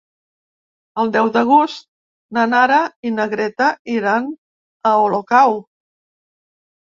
El 1.01 1.09
deu 1.15 1.27
d'agost 1.35 1.85
na 2.37 2.45
Nara 2.53 2.79
i 3.09 3.11
na 3.19 3.27
Greta 3.35 3.69
iran 3.97 4.27
a 4.93 4.95
Olocau. 5.05 5.55